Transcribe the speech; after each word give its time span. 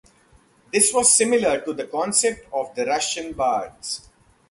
This 0.73 0.91
was 0.91 1.13
similar 1.13 1.61
to 1.61 1.73
the 1.73 1.85
concept 1.85 2.47
of 2.51 2.73
the 2.73 2.87
Russian 2.87 3.33
bards. 3.33 4.09